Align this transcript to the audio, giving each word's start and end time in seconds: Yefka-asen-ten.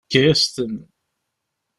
Yefka-asen-ten. 0.13 0.75